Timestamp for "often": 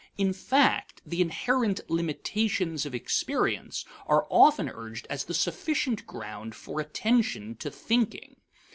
4.31-4.67